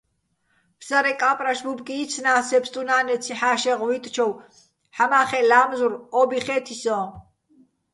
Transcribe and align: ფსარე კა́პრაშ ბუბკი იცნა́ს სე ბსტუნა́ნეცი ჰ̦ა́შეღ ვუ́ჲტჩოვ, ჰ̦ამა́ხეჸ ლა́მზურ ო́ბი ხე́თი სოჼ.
ფსარე 0.79 1.13
კა́პრაშ 1.21 1.59
ბუბკი 1.65 1.95
იცნა́ს 2.03 2.45
სე 2.49 2.57
ბსტუნა́ნეცი 2.63 3.33
ჰ̦ა́შეღ 3.39 3.79
ვუ́ჲტჩოვ, 3.81 4.33
ჰ̦ამა́ხეჸ 4.95 5.45
ლა́მზურ 5.49 5.93
ო́ბი 6.19 6.39
ხე́თი 6.45 6.75
სოჼ. 6.81 6.99